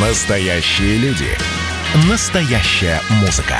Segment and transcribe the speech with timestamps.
[0.00, 1.26] Настоящие люди.
[2.08, 3.56] Настоящая музыка.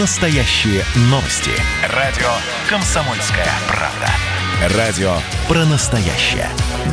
[0.00, 1.52] Настоящие новости.
[1.94, 2.26] Радио
[2.68, 4.76] «Комсомольская правда».
[4.76, 5.12] Радио
[5.46, 6.48] про настоящее.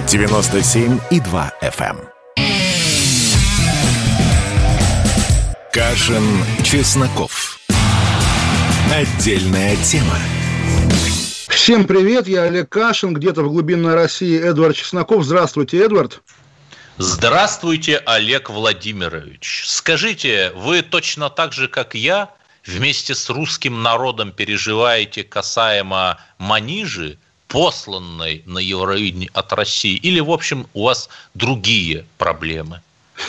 [0.05, 1.97] 97,2 FM.
[1.97, 2.45] эм.
[5.73, 6.23] Кашин,
[6.61, 7.57] Чесноков.
[8.93, 10.19] Отдельная тема.
[11.47, 15.23] Всем привет, я Олег Кашин, где-то в глубинной России Эдвард Чесноков.
[15.23, 16.21] Здравствуйте, Эдвард.
[16.97, 19.65] Здравствуйте, Олег Владимирович.
[19.67, 22.29] Скажите, вы точно так же, как я,
[22.65, 27.17] вместе с русским народом переживаете касаемо манижи,
[27.49, 32.81] посланной на Евровидение от России, или, в общем, у вас другие проблемы?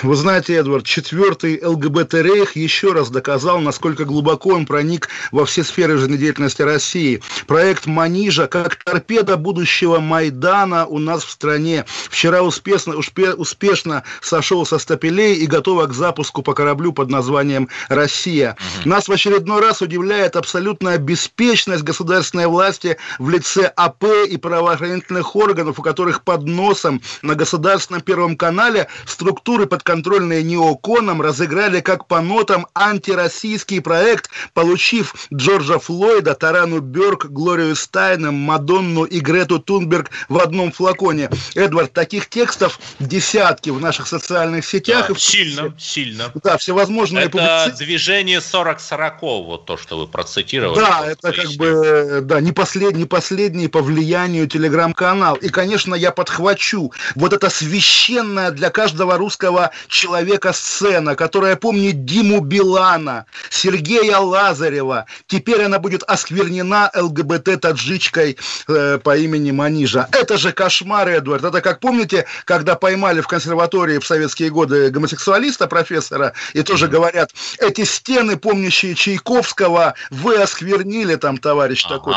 [0.02, 5.96] Вы знаете, Эдвард, четвертый ЛГБТ-рейх еще раз доказал, насколько глубоко он проник во все сферы
[5.96, 7.22] жизнедеятельности России.
[7.46, 11.84] Проект «Манижа» как торпеда будущего Майдана у нас в стране.
[12.10, 18.56] Вчера успешно, успешно сошел со стапелей и готов к запуску по кораблю под названием «Россия».
[18.84, 25.78] Нас в очередной раз удивляет абсолютная беспечность государственной власти в лице АП и правоохранительных органов,
[25.78, 32.66] у которых под носом на государственном Первом канале структуры подконтрольные неоконам разыграли как по нотам
[32.74, 40.72] антироссийский проект, получив Джорджа Флойда, Тарану Бёрк, Глорию Стайна, Мадонну и Грету Тунберг в одном
[40.72, 41.28] флаконе.
[41.54, 45.08] Эдвард, таких текстов десятки в наших социальных сетях.
[45.08, 45.18] Да, и...
[45.18, 46.32] Сильно, сильно.
[46.42, 47.84] Да, всевозможные Это публици...
[47.84, 50.78] движение 40-40, вот то, что вы процитировали.
[50.78, 55.34] Да, это как бы, да, не последний, не последний по влиянию телеграм-канал.
[55.36, 62.40] И, конечно, я подхвачу вот это священное для каждого русского человека сцена, которая помнит Диму
[62.40, 65.06] Билана, Сергея Лазарева.
[65.26, 68.36] Теперь она будет осквернена ЛГБТ-таджичкой
[68.68, 70.08] э, по имени Манижа.
[70.12, 71.44] Это же кошмар, Эдвард.
[71.44, 77.32] Это как помните, когда поймали в консерватории в советские годы гомосексуалиста, профессора, и тоже говорят,
[77.58, 81.94] эти стены, помнящие Чайковского, вы осквернили там, товарищ ага.
[81.94, 82.14] такой.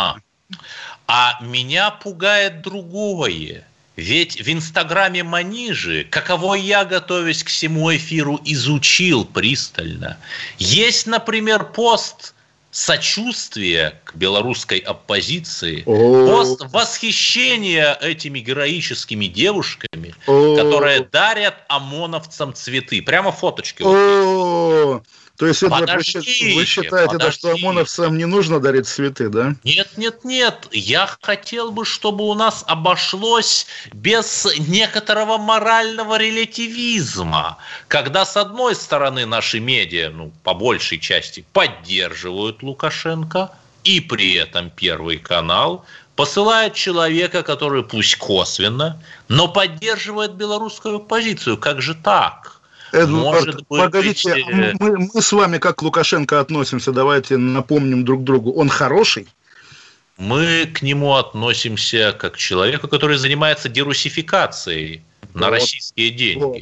[1.07, 3.65] А меня пугает другое.
[3.99, 10.17] Ведь в Инстаграме Манижи, каково я, готовясь к всему эфиру, изучил пристально.
[10.57, 12.33] Есть, например, пост
[12.71, 23.01] сочувствия к белорусской оппозиции, пост восхищения этими героическими девушками, которые дарят ОМОНовцам цветы.
[23.01, 23.83] Прямо фоточки.
[23.83, 25.03] Вот
[25.39, 29.55] то есть это подождите, вы считаете, да, что ОМОНовцам не нужно дарить цветы, да?
[29.63, 30.67] Нет, нет, нет.
[30.73, 37.57] Я хотел бы, чтобы у нас обошлось без некоторого морального релятивизма.
[37.87, 43.49] Когда, с одной стороны, наши медиа, ну, по большей части, поддерживают Лукашенко,
[43.85, 45.85] и при этом Первый канал
[46.17, 51.57] посылает человека, который пусть косвенно, но поддерживает белорусскую позицию.
[51.57, 52.58] Как же так?
[52.91, 54.45] Эдвард, Может быть, погодите,
[54.79, 58.51] мы, мы с вами как к Лукашенко относимся, давайте напомним друг другу.
[58.53, 59.27] Он хороший?
[60.17, 65.03] Мы к нему относимся как к человеку, который занимается дерусификацией
[65.33, 66.43] на вот, российские деньги.
[66.43, 66.61] Вот.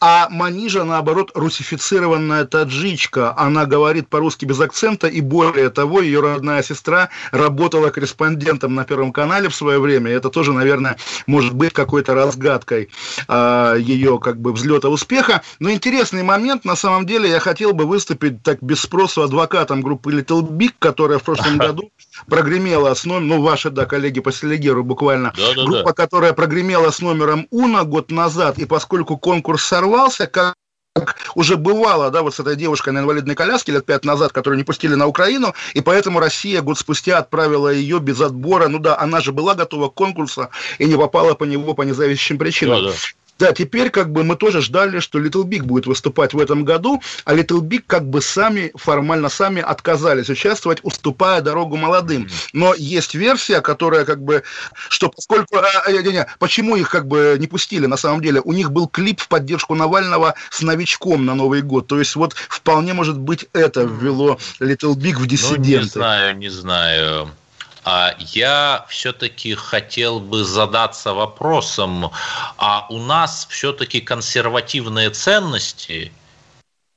[0.00, 3.36] А Манижа, наоборот, русифицированная таджичка.
[3.36, 9.12] Она говорит по-русски без акцента, и более того, ее родная сестра работала корреспондентом на Первом
[9.12, 10.10] канале в свое время.
[10.10, 10.96] Это тоже, наверное,
[11.26, 12.90] может быть какой-то разгадкой
[13.28, 15.42] а, ее как бы взлета успеха.
[15.58, 20.12] Но интересный момент, на самом деле, я хотел бы выступить так без спросу адвокатом группы
[20.12, 21.90] Little Big, которая в прошлом году
[22.28, 25.92] прогремела с номером, ну, ваши, да, коллеги по Селигеру буквально, да, да, группа, да.
[25.92, 30.54] которая прогремела с номером Уна год назад, и поскольку конкурс сорвался, как
[30.94, 34.58] как уже бывало, да, вот с этой девушкой на инвалидной коляске лет пять назад, которую
[34.58, 38.68] не пустили на Украину, и поэтому Россия год спустя отправила ее без отбора.
[38.68, 42.38] Ну да, она же была готова к конкурсу и не попала по него по независящим
[42.38, 42.84] причинам.
[42.84, 42.96] Да, да.
[43.38, 47.02] Да, теперь как бы мы тоже ждали, что Little Big будет выступать в этом году,
[47.24, 52.28] а Little Big как бы сами, формально сами отказались участвовать, уступая дорогу молодым.
[52.52, 54.44] Но есть версия, которая как бы,
[54.88, 58.40] что поскольку, а, а, не, не, почему их как бы не пустили на самом деле,
[58.44, 62.34] у них был клип в поддержку Навального с новичком на Новый год, то есть вот
[62.34, 65.58] вполне может быть это ввело Little Big в диссиденты.
[65.74, 67.30] Ну, не знаю, не знаю.
[67.84, 72.12] А я все-таки хотел бы задаться вопросом,
[72.56, 76.12] а у нас все-таки консервативные ценности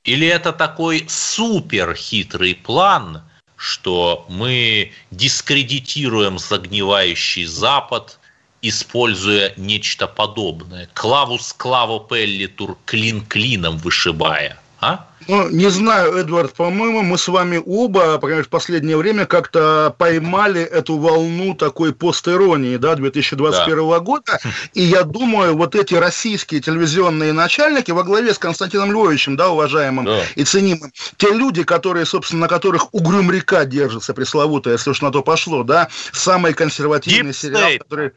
[0.04, 3.24] или это такой супер хитрый план,
[3.56, 8.20] что мы дискредитируем загнивающий Запад,
[8.62, 15.08] используя нечто подобное, клавус клаво пеллитур клин клином вышибая– а?
[15.28, 20.98] Ну, не знаю, Эдвард, по-моему, мы с вами оба, в последнее время как-то поймали эту
[20.98, 24.00] волну такой постиронии, да, 2021 да.
[24.00, 24.40] года.
[24.74, 30.06] И я думаю, вот эти российские телевизионные начальники во главе с Константином Львовичем, да, уважаемым
[30.06, 30.22] да.
[30.36, 35.12] и ценимым, те люди, которые, собственно, на которых угрюм река держится, пресловутая, если уж на
[35.12, 37.80] то пошло, да, самый консервативный Deep сериал, State.
[37.80, 38.12] который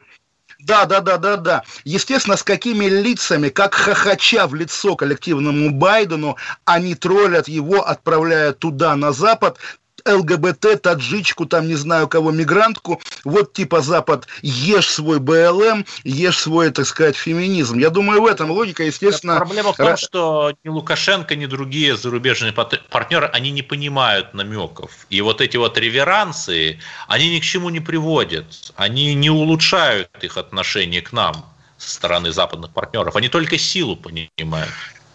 [0.59, 1.63] да, да, да, да, да.
[1.85, 8.95] Естественно, с какими лицами, как хохоча в лицо коллективному Байдену, они троллят его, отправляя туда,
[8.95, 9.57] на Запад,
[10.15, 16.71] ЛГБТ, таджичку, там не знаю кого, мигрантку, вот типа Запад, ешь свой БЛМ, ешь свой,
[16.71, 17.77] так сказать, феминизм.
[17.77, 19.37] Я думаю, в этом логика, естественно...
[19.37, 24.91] Проблема в том, что ни Лукашенко, ни другие зарубежные партнеры, они не понимают намеков.
[25.09, 28.73] И вот эти вот реверансы, они ни к чему не приводят.
[28.75, 31.45] Они не улучшают их отношение к нам
[31.77, 33.15] со стороны западных партнеров.
[33.15, 34.69] Они только силу понимают.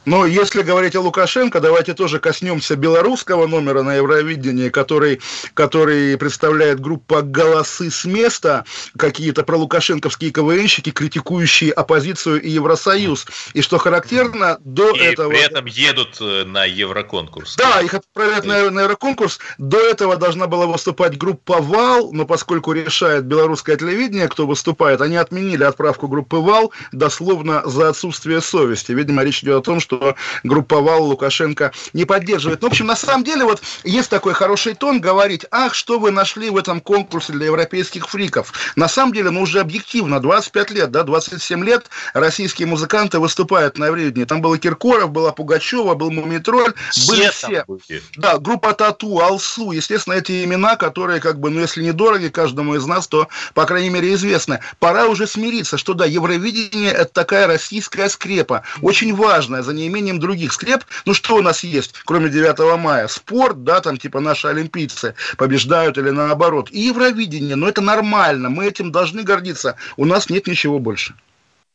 [0.04, 5.20] Но если говорить о Лукашенко, давайте тоже коснемся белорусского номера на Евровидении, который,
[5.54, 8.64] который представляет группа «Голосы с места»,
[8.98, 13.26] какие-то пролукашенковские КВНщики, критикующие оппозицию и Евросоюз.
[13.54, 15.30] И что характерно, до и этого...
[15.30, 17.56] при этом едут э, на Евроконкурс.
[17.56, 19.38] Да, их отправляют на, на Евроконкурс.
[19.58, 25.16] До этого должна была выступать группа «Вал», но поскольку решает белорусское телевидение, кто выступает, они
[25.16, 28.92] отменили отправку группы «Вал» дословно за отсутствие совести.
[28.92, 32.62] Видимо, речь идет о том, что что групповал Лукашенко не поддерживает.
[32.62, 36.10] Ну, в общем, на самом деле, вот есть такой хороший тон говорить, ах, что вы
[36.10, 38.52] нашли в этом конкурсе для европейских фриков.
[38.76, 43.86] На самом деле, ну, уже объективно, 25 лет, да, 27 лет российские музыканты выступают на
[43.86, 44.26] Евровидении.
[44.26, 46.74] Там был Киркоров, была Пугачева, был Мумитроль,
[47.08, 47.64] были все.
[47.66, 48.02] Были.
[48.16, 52.74] Да, группа Тату, Алсу, естественно, эти имена, которые, как бы, ну, если не дороги каждому
[52.74, 54.60] из нас, то, по крайней мере, известны.
[54.78, 60.18] Пора уже смириться, что, да, Евровидение– это такая российская скрепа, очень важная, за ней неимением
[60.18, 60.84] других скреп.
[61.04, 63.08] Ну, что у нас есть, кроме 9 мая?
[63.08, 66.68] Спорт, да, там типа наши олимпийцы побеждают или наоборот.
[66.70, 69.76] И Евровидение, но это нормально, мы этим должны гордиться.
[69.96, 71.14] У нас нет ничего больше.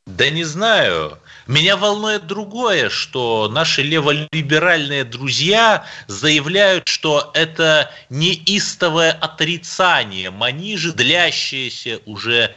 [0.05, 1.19] Да не знаю.
[1.45, 12.55] Меня волнует другое, что наши леволиберальные друзья заявляют, что это неистовое отрицание манижи, длящееся уже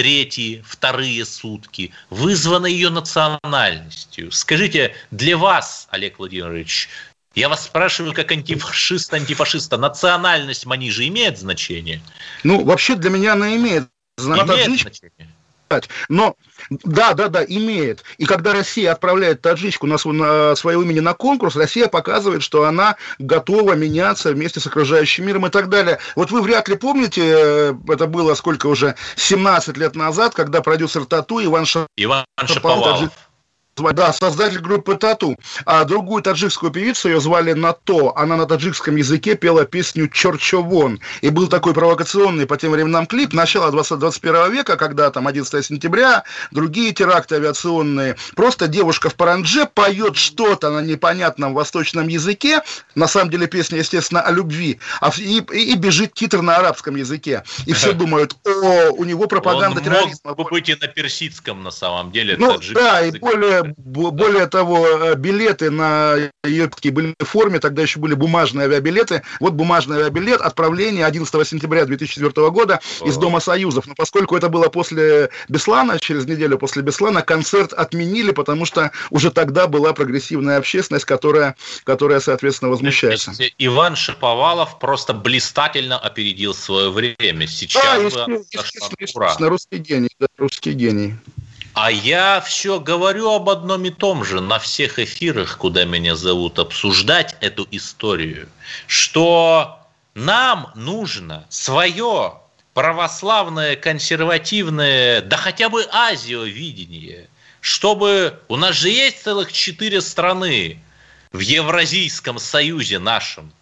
[0.00, 4.32] третьи, вторые сутки, вызвано ее национальностью.
[4.32, 6.88] Скажите, для вас, Олег Владимирович,
[7.34, 12.00] я вас спрашиваю, как антифашист, антифашиста, национальность манижа имеет значение?
[12.44, 13.88] Ну, вообще для меня она имеет.
[14.16, 15.28] Имеет значение.
[16.08, 16.34] Но
[16.70, 18.04] да, да, да, имеет.
[18.18, 22.96] И когда Россия отправляет таджичку на, на свое имя на конкурс, Россия показывает, что она
[23.18, 25.98] готова меняться вместе с окружающим миром и так далее.
[26.14, 31.06] Вот вы вряд ли помните, э, это было сколько уже, 17 лет назад, когда продюсер
[31.06, 33.10] Тату Иван Шаповалов, Иван Шаповалов
[33.76, 35.36] да, создатель группы Тату.
[35.64, 38.12] А другую таджикскую певицу ее звали Нато.
[38.16, 41.00] Она на таджикском языке пела песню Чорчовон.
[41.22, 45.64] И был такой провокационный по тем временам клип начала 20 21 века, когда там 11
[45.64, 48.16] сентября, другие теракты авиационные.
[48.36, 52.62] Просто девушка в парандже поет что-то на непонятном восточном языке.
[52.94, 54.78] На самом деле песня, естественно, о любви.
[55.00, 57.44] А, и, и, и бежит титр на арабском языке.
[57.66, 60.34] И все думают, о, у него пропаганда Он терроризма.
[60.36, 62.36] мог быть и на персидском на самом деле.
[62.38, 68.00] Ну, да, и более более того, э, билеты на такие были в форме, тогда еще
[68.00, 69.22] были бумажные авиабилеты.
[69.40, 73.86] Вот бумажный авиабилет, отправление 11 сентября 2004 года из Дома Союзов.
[73.86, 79.30] Но поскольку это было после Беслана, через неделю после Беслана, концерт отменили, потому что уже
[79.30, 83.32] тогда была прогрессивная общественность, которая, которая соответственно, возмущается.
[83.58, 87.46] Иван Шиповалов просто блистательно опередил свое время.
[87.46, 91.14] Сейчас да, естественно, естественно, русский гений, да, русский гений.
[91.72, 96.58] А я все говорю об одном и том же на всех эфирах, куда меня зовут
[96.58, 98.48] обсуждать эту историю,
[98.86, 99.78] что
[100.14, 102.40] нам нужно свое
[102.74, 107.28] православное, консервативное, да хотя бы азиовидение,
[107.60, 110.82] чтобы у нас же есть целых четыре страны
[111.32, 113.52] в Евразийском союзе нашем,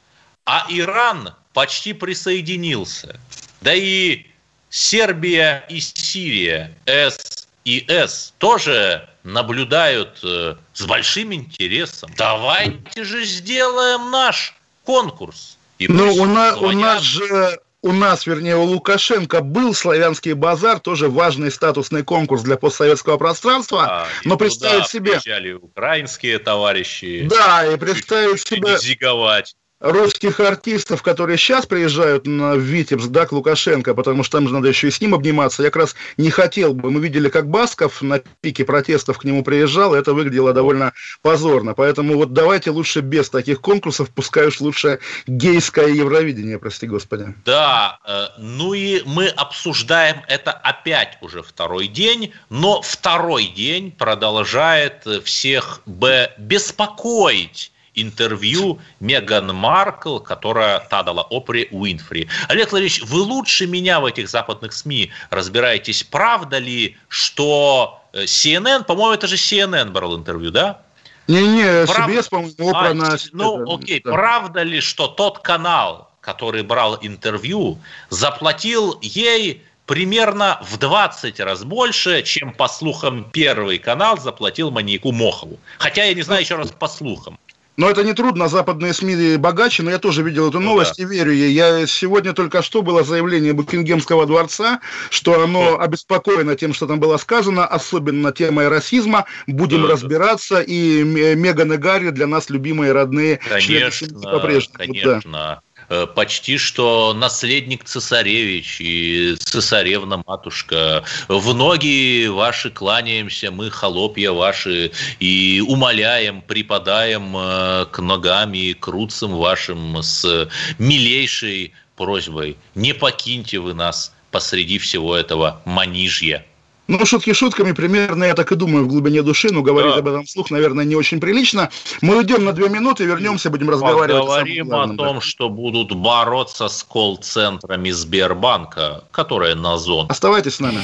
[0.46, 3.20] а Иран почти присоединился.
[3.60, 4.26] Да и
[4.70, 7.37] Сербия и Сирия, С
[7.68, 12.10] и С тоже наблюдают э, с большим интересом.
[12.16, 15.58] Давайте же сделаем наш конкурс.
[15.78, 20.80] И ну, у, на, у нас же у нас, вернее, у Лукашенко был славянский базар,
[20.80, 23.86] тоже важный статусный конкурс для постсоветского пространства.
[23.88, 25.20] А, но представить себе...
[25.54, 27.28] украинские товарищи.
[27.30, 28.78] Да, и представить себе...
[28.78, 29.54] Зиговать.
[29.80, 34.68] Русских артистов, которые сейчас приезжают на Витебск, да, к Лукашенко, потому что там же надо
[34.68, 36.90] еще и с ним обниматься, я как раз не хотел бы.
[36.90, 40.92] Мы видели, как Басков на пике протестов к нему приезжал, и это выглядело довольно
[41.22, 41.74] позорно.
[41.74, 47.34] Поэтому вот давайте лучше без таких конкурсов, пускай уж лучше гейское Евровидение, прости господи.
[47.44, 55.06] Да, э, ну и мы обсуждаем это опять уже второй день, но второй день продолжает
[55.24, 62.28] всех беспокоить интервью Меган Маркл, которая та дала Опре Уинфри.
[62.48, 66.04] Олег Владимирович, вы лучше меня в этих западных СМИ разбираетесь.
[66.04, 70.82] Правда ли, что э, CNN, по-моему, это же CNN брал интервью, да?
[71.28, 71.84] Не-не.
[71.84, 73.16] CBS, по-моему, Опра а, на...
[73.32, 74.12] Ну, окей, да.
[74.12, 77.78] правда ли, что тот канал, который брал интервью,
[78.08, 85.58] заплатил ей примерно в 20 раз больше, чем, по слухам, Первый канал заплатил маньяку Мохову.
[85.78, 87.38] Хотя я не знаю еще раз по слухам.
[87.78, 91.06] Но это не трудно, западные СМИ богаче, но я тоже видел эту ну новость ну,
[91.06, 91.14] да.
[91.14, 91.52] и верю ей.
[91.52, 94.80] Я сегодня только что было заявление Букингемского дворца,
[95.10, 99.26] что оно обеспокоено тем, что там было сказано, особенно темой расизма.
[99.46, 100.62] Будем да, разбираться, да.
[100.62, 104.74] и Меган и Гарри для нас любимые родные конечно, члены по-прежнему.
[104.76, 105.20] Конечно.
[105.24, 105.62] Да.
[105.90, 111.02] Э, почти что наследник цесаревич и цесаревна матушка.
[111.28, 119.36] В ноги ваши кланяемся, мы холопья ваши, и умоляем, припадаем э, к ногам и круцам
[119.36, 122.58] вашим с милейшей просьбой.
[122.74, 126.44] Не покиньте вы нас посреди всего этого манижья.
[126.88, 129.98] Ну, шутки шутками, примерно я так и думаю в глубине души, но говорить да.
[129.98, 131.68] об этом вслух, наверное, не очень прилично.
[132.00, 134.24] Мы уйдем на две минуты, вернемся, будем разговаривать.
[134.24, 135.20] Говорим о том, да.
[135.20, 140.06] что будут бороться с колл-центрами Сбербанка, которые на зон.
[140.08, 140.80] Оставайтесь с нами.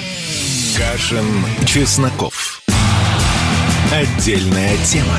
[0.77, 1.25] Кашин,
[1.67, 2.61] Чесноков.
[3.91, 5.19] Отдельная тема.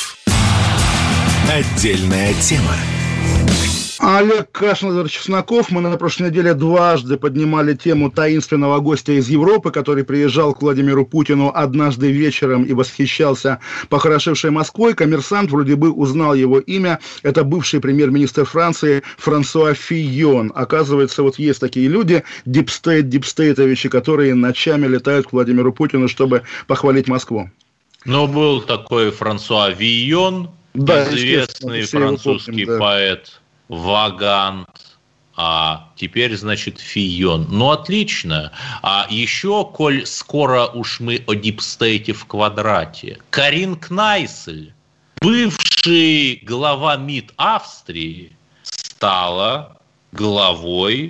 [1.49, 2.75] Отдельная тема.
[3.99, 5.69] Олег Кашин, Чесноков.
[5.69, 11.05] Мы на прошлой неделе дважды поднимали тему таинственного гостя из Европы, который приезжал к Владимиру
[11.05, 14.95] Путину однажды вечером и восхищался похорошевшей Москвой.
[14.95, 16.99] Коммерсант вроде бы узнал его имя.
[17.21, 20.51] Это бывший премьер-министр Франции Франсуа Фийон.
[20.55, 25.71] Оказывается, вот есть такие люди, deep state, deep state овичи, которые ночами летают к Владимиру
[25.71, 27.51] Путину, чтобы похвалить Москву.
[28.03, 32.79] Но был такой Франсуа Вийон, да, известный французский помним, да.
[32.79, 34.97] поэт Вагант,
[35.35, 37.47] а теперь, значит, Фийон.
[37.49, 38.51] Ну, отлично.
[38.81, 44.73] А еще, коль скоро уж мы о deep state е в квадрате, Карин Кнайсль,
[45.21, 49.77] бывший глава МИД Австрии, стала
[50.11, 51.09] главой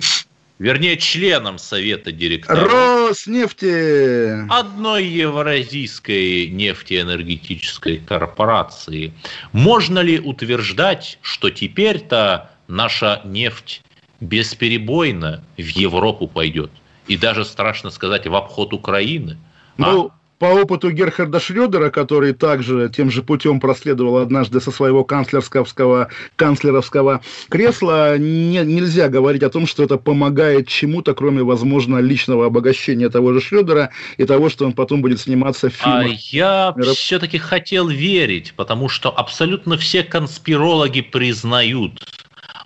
[0.62, 2.70] вернее, членом совета директоров
[3.08, 9.12] Роснефти одной евразийской нефтеэнергетической корпорации.
[9.50, 13.82] Можно ли утверждать, что теперь-то наша нефть
[14.20, 16.70] бесперебойно в Европу пойдет.
[17.08, 19.36] И даже страшно сказать в обход Украины.
[19.76, 20.21] Ну, а?
[20.42, 27.20] По опыту Герхарда Шрёдера, который также тем же путем проследовал однажды со своего канцлерского, канцлеровского
[27.48, 33.32] кресла, не, нельзя говорить о том, что это помогает чему-то, кроме, возможно, личного обогащения того
[33.32, 36.06] же Шрёдера и того, что он потом будет сниматься в фильмах.
[36.06, 42.02] А я все-таки хотел верить, потому что абсолютно все конспирологи признают,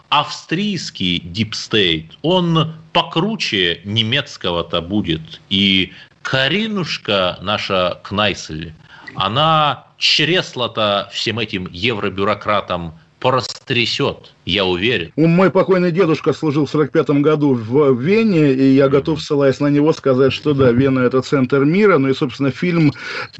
[0.09, 5.42] австрийский deep state, он покруче немецкого-то будет.
[5.50, 5.92] И
[6.26, 8.75] Каринушка наша Кнайсель,
[9.14, 15.12] она чресла-то всем этим евробюрократам порастрясет, я уверен.
[15.16, 19.92] Мой покойный дедушка служил в 45 году в Вене, и я готов, ссылаясь на него,
[19.92, 22.92] сказать, что да, Вена– это центр мира, ну и, собственно, фильм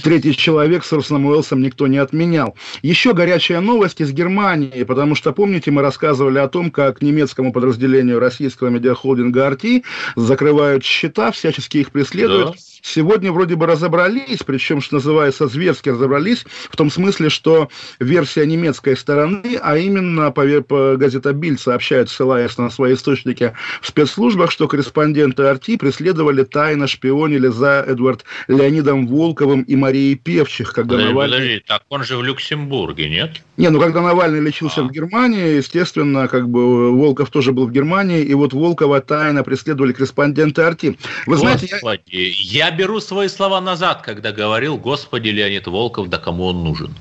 [0.03, 2.55] «Третий человек» с Орсоном Уэллсом никто не отменял.
[2.83, 8.21] Еще горячая новость из Германии, потому что, помните, мы рассказывали о том, как немецкому подразделению
[8.21, 9.83] российского медиахолдинга «Арти»
[10.15, 12.53] закрывают счета, всячески их преследуют.
[12.53, 17.69] Да сегодня вроде бы разобрались, причем, что называется, зверски разобрались, в том смысле, что
[18.01, 24.51] версия немецкой стороны, а именно по, газета «Бильд» сообщает, ссылаясь на свои источники в спецслужбах,
[24.51, 31.13] что корреспонденты «Арти» преследовали тайно, шпионили за Эдвард Леонидом Волковым и Марией Певчих, когда Подожди,
[31.13, 31.37] Навальный...
[31.37, 33.43] подожди, так он же в Люксембурге, нет?
[33.57, 34.85] Не, ну когда Навальный лечился А.
[34.85, 39.93] в Германии, естественно, как бы Волков тоже был в Германии, и вот Волкова тайно преследовали
[39.93, 40.99] корреспонденты «Арти».
[41.27, 41.77] Вы знаете, я...
[41.77, 42.76] Господи, я...
[42.77, 46.95] беру свои слова назад, когда говорил, господи, Леонид Волков, да кому он нужен?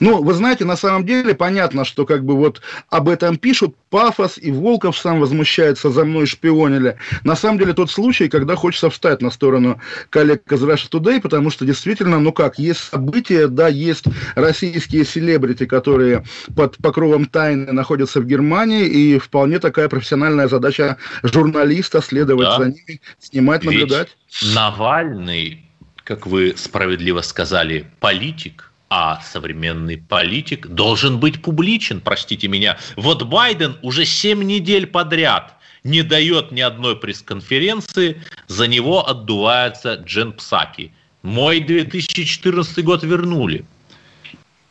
[0.00, 2.60] Ну, вы знаете, на самом деле понятно, что как бы вот
[2.90, 6.96] об этом пишут, пафос, и Волков сам возмущается, за мной шпионили.
[7.22, 11.50] На самом деле тот случай, когда хочется встать на сторону коллег из Russia Today, потому
[11.50, 16.24] что действительно, ну как, есть события, да, есть российские селебрити, которые
[16.56, 22.58] под покровом тайны находятся в Германии, и вполне такая профессиональная задача журналиста следовать Да.
[22.58, 24.16] за ними, снимать, Ведь наблюдать.
[24.54, 25.64] Навальный,
[26.02, 32.78] как вы справедливо сказали, политик, а современный политик должен быть публичен, простите меня.
[32.94, 40.32] Вот Байден уже 7 недель подряд не дает ни одной пресс-конференции, за него отдувается Джен
[40.32, 40.92] Псаки.
[41.22, 43.64] Мой 2014 год вернули.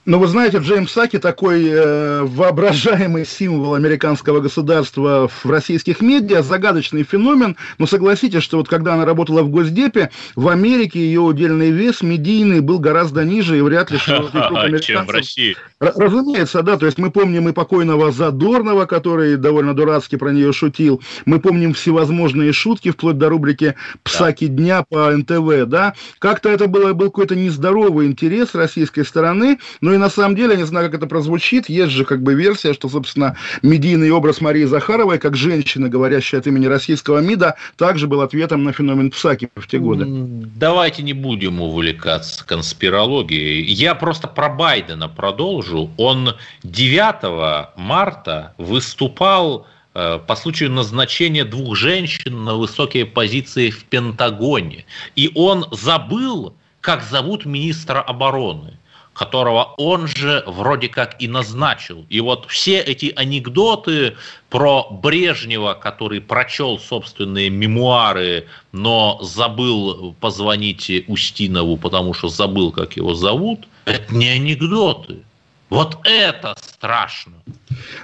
[0.05, 7.03] Ну, вы знаете, Джеймс Саки такой э, воображаемый символ американского государства в российских медиа, загадочный
[7.03, 7.55] феномен.
[7.77, 12.59] Но согласитесь, что вот когда она работала в Госдепе, в Америке ее удельный вес медийный
[12.59, 15.55] был гораздо ниже, и вряд ли круг Чем в России.
[15.79, 21.01] Разумеется, да, то есть мы помним и покойного Задорнова, который довольно дурацки про нее шутил,
[21.25, 26.91] мы помним всевозможные шутки, вплоть до рубрики «Псаки дня» по НТВ, да, как-то это было,
[26.91, 29.59] был какой-то нездоровый интерес российской стороны,
[29.93, 32.33] ну и на самом деле, я не знаю, как это прозвучит, есть же как бы
[32.33, 38.07] версия, что, собственно, медийный образ Марии Захаровой, как женщины, говорящей от имени российского МИДа, также
[38.07, 40.05] был ответом на феномен Псаки в те годы.
[40.07, 43.71] Давайте не будем увлекаться конспирологией.
[43.71, 45.91] Я просто про Байдена продолжу.
[45.97, 46.33] Он
[46.63, 54.85] 9 марта выступал э, по случаю назначения двух женщин на высокие позиции в Пентагоне.
[55.15, 58.79] И он забыл, как зовут министра обороны
[59.13, 62.05] которого он же вроде как и назначил.
[62.09, 64.15] И вот все эти анекдоты
[64.49, 73.13] про Брежнева, который прочел собственные мемуары, но забыл позвонить Устинову, потому что забыл, как его
[73.13, 75.23] зовут, это не анекдоты.
[75.73, 77.33] Вот это страшно.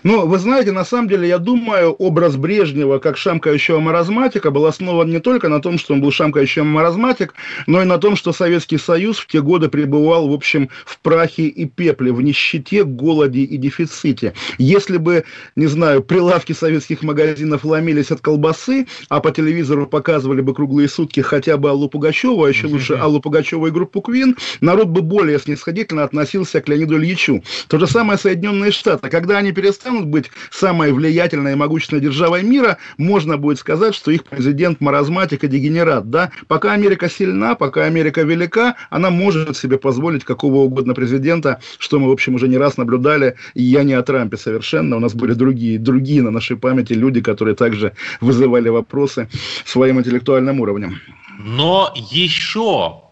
[0.04, 5.10] Ну, вы знаете, на самом деле, я думаю, образ Брежнева как шамкающего маразматика был основан
[5.10, 7.36] не только на том, что он был шамкающим маразматик,
[7.68, 11.44] но и на том, что Советский Союз в те годы пребывал, в общем, в прахе
[11.44, 14.34] и пепле, в нищете, голоде и дефиците.
[14.58, 20.56] Если бы, не знаю, прилавки советских магазинов ломились от колбасы, а по телевизору показывали бы
[20.56, 24.88] круглые сутки хотя бы Аллу Пугачеву, а еще лучше Аллу Пугачеву и группу Квин, народ
[24.88, 27.44] бы более снисходительно относился к Леониду Ильичу.
[27.68, 29.10] То же самое Соединенные Штаты.
[29.10, 34.24] Когда они перестанут быть самой влиятельной и могущественной державой мира, можно будет сказать, что их
[34.24, 36.10] президент маразматик и дегенерат.
[36.10, 36.32] Да?
[36.48, 42.10] Пока Америка сильна, пока Америка велика, она может себе позволить какого угодно президента, что мы,
[42.10, 43.36] в общем, уже не раз наблюдали.
[43.54, 44.98] И я не о Трампе совершенно.
[44.98, 49.28] У нас были другие, другие на нашей памяти люди, которые также вызывали вопросы
[49.66, 51.00] своим интеллектуальным уровнем.
[51.40, 53.09] Но еще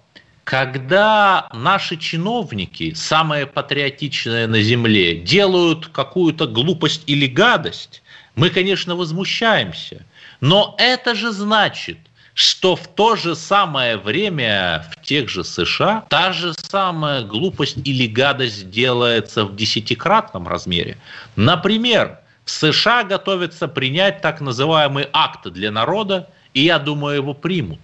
[0.48, 8.02] когда наши чиновники, самые патриотичные на земле, делают какую-то глупость или гадость,
[8.36, 10.06] мы, конечно, возмущаемся.
[10.40, 11.98] Но это же значит,
[12.34, 18.08] что в то же самое время в тех же США та же самая глупость или
[18.08, 20.96] гадость делается в десятикратном размере.
[21.36, 27.82] Например, в США готовятся принять так называемый акт для народа, и я думаю, его примут.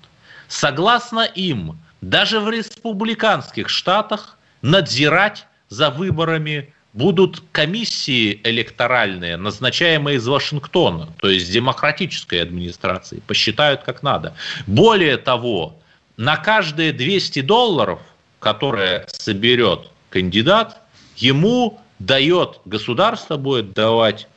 [0.47, 1.77] Согласно им,
[2.09, 11.51] даже в республиканских штатах надзирать за выборами будут комиссии электоральные, назначаемые из Вашингтона, то есть
[11.51, 14.35] демократической администрации, посчитают как надо.
[14.67, 15.79] Более того,
[16.17, 17.99] на каждые 200 долларов,
[18.39, 20.81] которые соберет кандидат,
[21.17, 24.27] ему дает, государство будет давать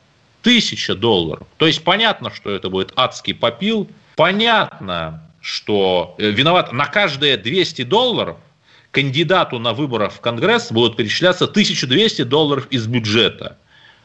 [0.41, 1.45] тысяча долларов.
[1.57, 7.83] То есть понятно, что это будет адский попил, понятно, что э, виноват на каждые 200
[7.83, 8.37] долларов
[8.91, 13.57] кандидату на выборах в Конгресс будут перечисляться 1200 долларов из бюджета.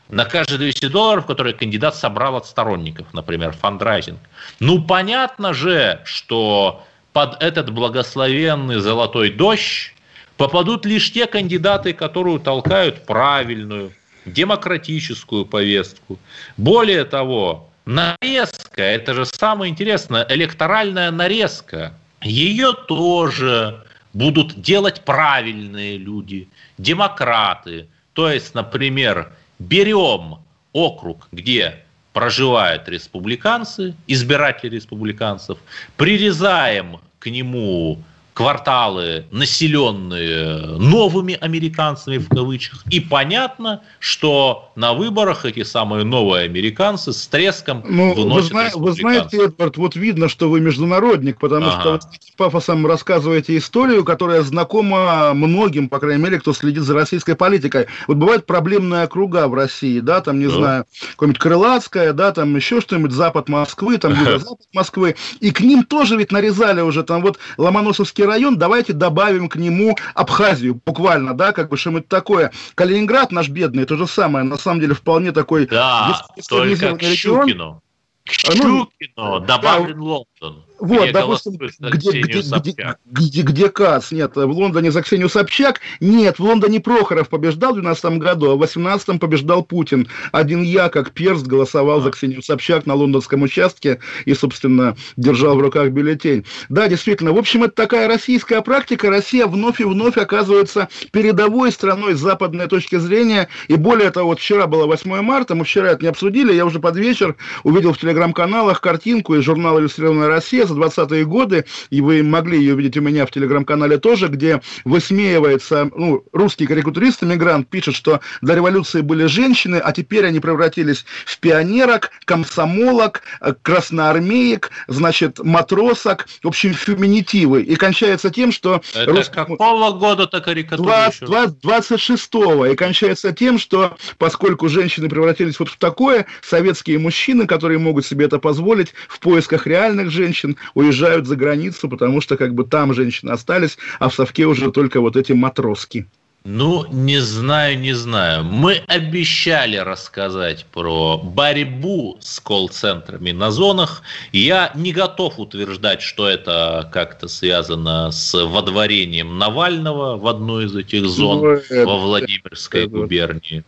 [0.09, 4.19] На каждые 200 долларов, которые кандидат собрал от сторонников, например, фандрайзинг.
[4.61, 9.95] Ну, понятно же, что под этот благословенный золотой дождь
[10.37, 13.93] попадут лишь те кандидаты, которые толкают правильную,
[14.27, 16.19] демократическую повестку.
[16.57, 26.49] Более того, нарезка, это же самое интересное, электоральная нарезка, ее тоже будут делать правильные люди,
[26.79, 27.89] демократы.
[28.13, 30.39] То есть, например, берем
[30.73, 35.59] округ, где проживают республиканцы, избиратели республиканцев,
[35.97, 38.03] прирезаем к нему
[38.35, 42.83] кварталы, населенные новыми американцами в кавычках.
[42.91, 48.93] И понятно, что на выборах эти самые новые американцы с треском ну, вы, зна- вы
[48.93, 51.81] знаете, Эдвард, вот видно, что вы международник, потому ага.
[51.81, 56.95] что вы с пафосом рассказываете историю, которая знакома многим, по крайней мере, кто следит за
[56.95, 57.87] российской политикой.
[58.07, 60.53] Вот бывают проблемные округа в России, да, там, не да.
[60.53, 65.85] знаю, какое-нибудь Крылатское, да, там еще что-нибудь, запад Москвы, там юго-запад Москвы, и к ним
[65.85, 71.35] тоже ведь нарезали уже, там вот Ломоносовский Кировский район, давайте добавим к нему Абхазию, буквально,
[71.35, 72.53] да, как бы что-нибудь такое.
[72.75, 75.67] Калининград наш бедный, то же самое, на самом деле вполне такой...
[75.67, 77.83] Да, только к Щукину.
[78.25, 80.65] К Щукину ну, добавлен да, Лондон.
[80.83, 84.11] Вот, где допустим, где, где, где, где, где Кац?
[84.11, 85.79] Нет, в Лондоне за Ксению Собчак?
[86.01, 90.09] Нет, в Лондоне Прохоров побеждал в 2012 году, а в 2018 побеждал Путин.
[90.33, 92.03] Один я, как перст, голосовал а.
[92.03, 96.45] за Ксению Собчак на лондонском участке и, собственно, держал в руках бюллетень.
[96.69, 99.09] Да, действительно, в общем, это такая российская практика.
[99.09, 103.49] Россия вновь и вновь оказывается передовой страной с западной точки зрения.
[103.69, 106.81] И более того, вот вчера было 8 марта, мы вчера это не обсудили, я уже
[106.81, 112.23] под вечер увидел в телеграм-каналах картинку из журнала «Иллюстрированная Россия» за 20-е годы, и вы
[112.23, 117.95] могли ее видеть у меня в телеграм-канале тоже, где высмеивается, ну, русский карикатурист, иммигрант, пишет,
[117.95, 123.23] что до революции были женщины, а теперь они превратились в пионерок, комсомолок,
[123.63, 127.63] красноармеек, значит, матросок, в общем, феминитивы.
[127.63, 128.83] И кончается тем, что...
[128.95, 129.29] Это рус...
[129.29, 132.67] какого года-то карикатура 26-го.
[132.67, 138.27] И кончается тем, что поскольку женщины превратились вот в такое, советские мужчины, которые могут себе
[138.27, 143.31] это позволить, в поисках реальных женщин, уезжают за границу, потому что как бы там женщины
[143.31, 146.07] остались, а в совке уже только вот эти матроски.
[146.45, 148.43] Ну, не знаю, не знаю.
[148.43, 154.03] Мы обещали рассказать про борьбу с колл-центрами на зонах.
[154.33, 161.07] Я не готов утверждать, что это как-то связано с водворением Навального в одной из этих
[161.07, 163.63] зон ну, во Владимирской это, губернии.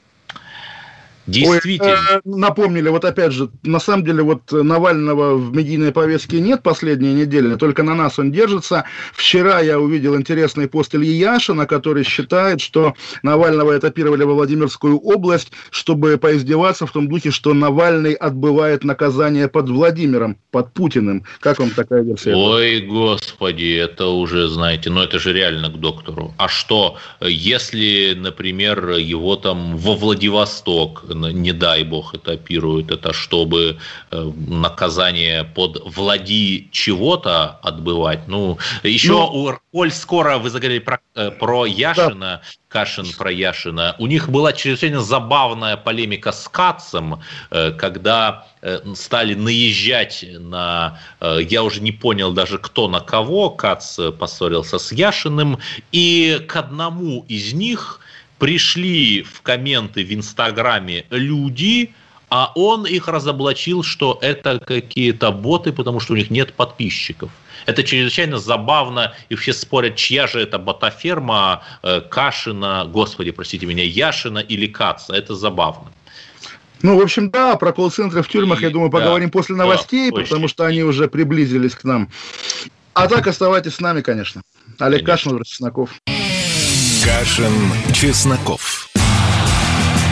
[1.27, 1.93] Действительно.
[1.93, 6.63] Ой, э, напомнили, вот опять же, на самом деле вот Навального в медийной повестке нет
[6.63, 8.85] последние недели, только на нас он держится.
[9.13, 15.53] Вчера я увидел интересный пост Ильи Яшина, который считает, что Навального этапировали во Владимирскую область,
[15.71, 21.25] чтобы поиздеваться в том духе, что Навальный отбывает наказание под Владимиром, под Путиным.
[21.41, 22.35] Как вам такая версия?
[22.35, 26.35] Ой, господи, это уже, знаете, ну это же реально к доктору.
[26.37, 33.79] А что, если, например, его там во Владивосток не дай бог, этапируют это, чтобы
[34.11, 38.29] э, наказание под влади чего-то отбывать.
[38.29, 42.43] Ну, еще, ну, коль скоро вы заговорили про, э, про Яшина, да.
[42.69, 48.47] Кашин про Яшина, у них была чрезвычайно забавная полемика с Кацем, э, когда
[48.95, 55.59] стали наезжать на, я уже не понял даже кто на кого, Кац поссорился с Яшиным,
[55.93, 58.01] и к одному из них
[58.45, 61.95] пришли в комменты в Инстаграме люди,
[62.29, 67.31] а он их разоблачил, что это какие-то боты, потому что у них нет подписчиков.
[67.65, 73.83] Это чрезвычайно забавно, и все спорят, чья же это ботаферма э, Кашина, господи, простите меня,
[73.83, 75.15] Яшина или Каца.
[75.15, 75.91] Это забавно.
[76.83, 80.11] Ну, в общем, да, про колл-центры в тюрьмах, и, я думаю, поговорим да, после новостей,
[80.11, 82.11] да, потому что они уже приблизились к нам.
[82.93, 84.43] А так оставайтесь с нами, конечно.
[84.79, 85.31] Олег конечно.
[85.31, 85.91] Кашин, Чесноков.
[87.05, 87.53] Кашин,
[87.93, 88.89] Чесноков.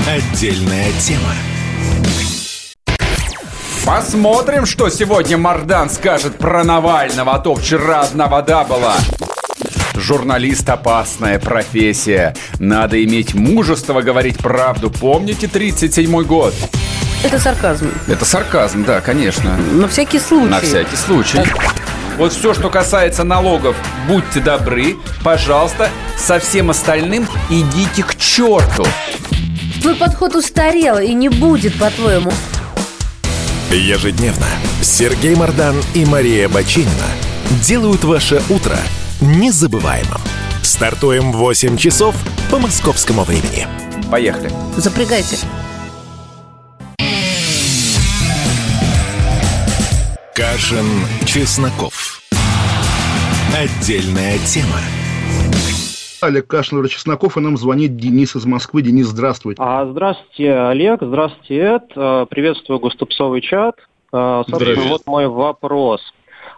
[0.06, 1.32] Отдельная тема.
[3.86, 8.96] Посмотрим, что сегодня Мардан скажет про Навального, а то вчера одна вода была.
[9.94, 12.36] Журналист– опасная профессия.
[12.58, 14.90] Надо иметь мужество говорить правду.
[14.90, 16.52] Помните 37-й год?
[17.24, 17.90] Это сарказм.
[18.06, 19.56] Это сарказм, да, конечно.
[19.56, 20.50] На всякий случай.
[20.50, 21.38] На всякий случай.
[22.22, 23.74] Вот все, что касается налогов,
[24.06, 28.84] будьте добры, пожалуйста, со всем остальным идите к черту.
[29.80, 32.30] Твой подход устарел и не будет, по-твоему.
[33.72, 34.46] Ежедневно
[34.82, 37.08] Сергей Мардан и Мария Бачинина
[37.60, 38.78] делают ваше утро
[39.20, 40.20] незабываемым.
[40.62, 42.14] Стартуем в 8 часов
[42.52, 43.66] по московскому времени.
[44.12, 44.52] Поехали.
[44.76, 45.38] Запрягайте.
[50.36, 50.86] Кашин,
[51.26, 52.11] Чесноков.
[53.54, 54.80] Отдельная тема.
[56.22, 58.80] Олег Кашин, Чесноков, и нам звонит Денис из Москвы.
[58.80, 59.62] Денис, здравствуйте.
[59.62, 61.82] А, здравствуйте, Олег, здравствуйте, Эд.
[61.94, 63.76] А, приветствую гоступсовый чат.
[64.10, 66.00] А, собственно, вот мой вопрос.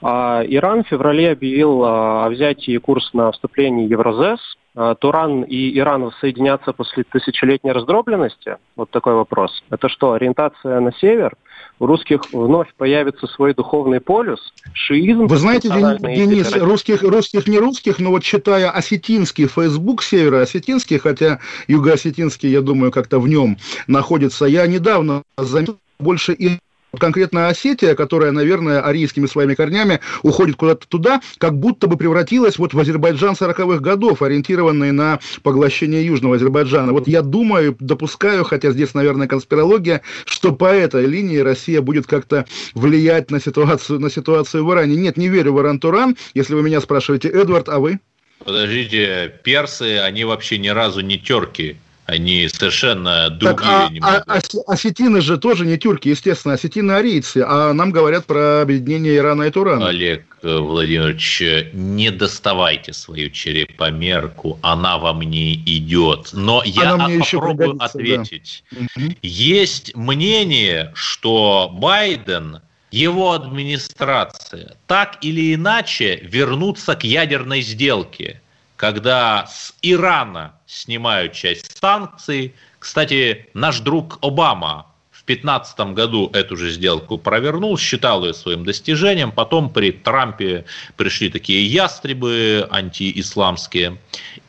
[0.02, 4.38] А, Иран в феврале объявил о взятии курса на вступление в Евразес.
[4.76, 8.58] э, Туран и Иран воссоединятся после тысячелетней раздробленности?
[8.76, 9.64] Вот такой вопрос.
[9.70, 11.34] Это что, ориентация на север?
[11.80, 15.26] У русских вновь появится свой духовный полюс, шиизм.
[15.26, 22.48] Вы знаете, Денис, русских, русских не русских, но вот читая осетинский Facebook, северо-осетинский, хотя юго-осетинский,
[22.48, 23.58] я думаю, как-то в нем
[23.88, 26.58] находится, я недавно заметил больше и
[26.98, 32.74] конкретно Осетия, которая, наверное, арийскими своими корнями уходит куда-то туда, как будто бы превратилась вот
[32.74, 36.92] в Азербайджан 40-х годов, ориентированный на поглощение Южного Азербайджана.
[36.92, 42.46] Вот я думаю, допускаю, хотя здесь, наверное, конспирология, что по этой линии Россия будет как-то
[42.74, 44.96] влиять на ситуацию, на ситуацию в Иране.
[44.96, 48.00] Нет, не верю в Иран-Туран, если вы меня спрашиваете, Эдвард, а вы?
[48.44, 51.76] Подождите, персы, они вообще ни разу не терки.
[52.06, 53.56] Они совершенно другие.
[53.56, 54.24] Так, а, немного.
[54.26, 59.44] а, осетины же тоже не тюрки, естественно, осетины арийцы, а нам говорят про объединение Ирана
[59.44, 59.88] и Турана.
[59.88, 66.30] Олег Владимирович, не доставайте свою черепомерку, она вам не идет.
[66.34, 68.64] Но я попробую ответить.
[68.70, 69.02] Да.
[69.22, 78.40] Есть мнение, что Байден его администрация так или иначе вернутся к ядерной сделке
[78.84, 82.54] когда с Ирана снимают часть санкций.
[82.78, 89.32] Кстати, наш друг Обама в 2015 году эту же сделку провернул, считал ее своим достижением.
[89.32, 90.66] Потом при Трампе
[90.98, 93.96] пришли такие ястребы антиисламские.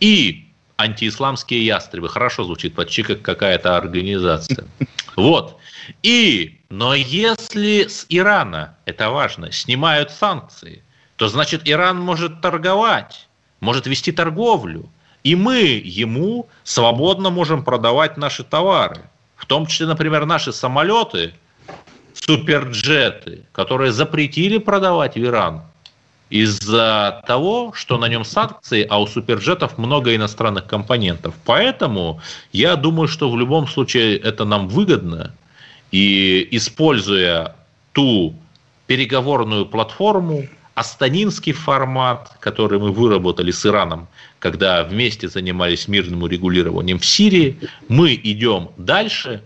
[0.02, 2.10] И антиисламские ястребы.
[2.10, 4.68] Хорошо звучит почти как какая-то организация.
[5.16, 5.56] Вот.
[6.04, 10.84] И, но если с Ирана, это важно, снимают санкции,
[11.16, 13.25] то значит Иран может торговать
[13.66, 14.88] может вести торговлю,
[15.24, 19.02] и мы ему свободно можем продавать наши товары.
[19.36, 21.34] В том числе, например, наши самолеты,
[22.14, 25.64] суперджеты, которые запретили продавать в Иран
[26.30, 31.34] из-за того, что на нем санкции, а у суперджетов много иностранных компонентов.
[31.46, 32.20] Поэтому
[32.52, 35.34] я думаю, что в любом случае это нам выгодно.
[35.92, 37.56] И используя
[37.94, 38.36] ту
[38.88, 44.08] переговорную платформу, астанинский формат, который мы выработали с Ираном,
[44.40, 47.58] когда вместе занимались мирным урегулированием в Сирии,
[47.88, 49.42] мы идем дальше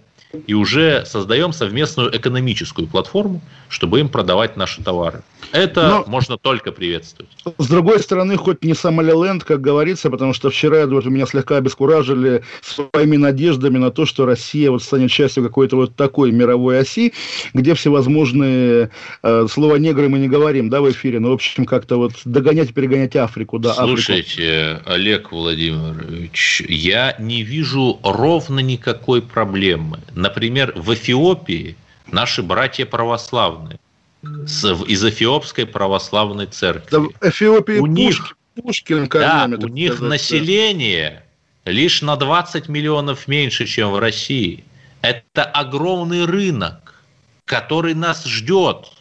[0.45, 5.23] и уже создаем совместную экономическую платформу, чтобы им продавать наши товары.
[5.51, 7.31] Это Но, можно только приветствовать.
[7.57, 12.43] С другой стороны, хоть не Сомалиленд, как говорится, потому что вчера вот, меня слегка обескуражили
[12.61, 17.13] своими надеждами на то, что Россия вот станет частью какой-то вот такой мировой оси,
[17.53, 18.91] где всевозможные
[19.23, 22.73] э, слова негры мы не говорим, да, в эфире, но, в общем, как-то вот догонять
[22.73, 24.91] перегонять Африку, да, Слушайте, Африку.
[24.91, 29.99] Олег Владимирович, я не вижу ровно никакой проблемы.
[30.19, 31.77] Например, в Эфиопии
[32.11, 33.79] наши братья православные
[34.21, 36.89] с, из Эфиопской православной церкви.
[36.91, 41.23] Да, в Эфиопии у них, Пушкин корнями, да, у них сказать, население
[41.63, 41.71] да.
[41.71, 44.65] лишь на 20 миллионов меньше, чем в России.
[45.01, 47.01] Это огромный рынок,
[47.45, 48.91] который нас ждет.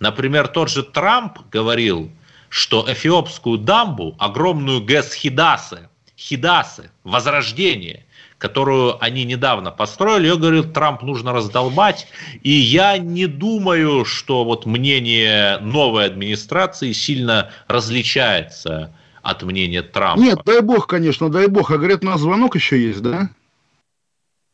[0.00, 2.10] Например, тот же Трамп говорил,
[2.48, 8.03] что эфиопскую дамбу, огромную ГЭС Хидасе, Хидасе, Возрождение,
[8.44, 12.08] которую они недавно построили, ее, говорит, Трамп нужно раздолбать.
[12.42, 20.20] И я не думаю, что вот мнение новой администрации сильно различается от мнения Трампа.
[20.20, 21.70] Нет, дай бог, конечно, дай бог.
[21.70, 23.30] А говорят, у нас звонок еще есть, да?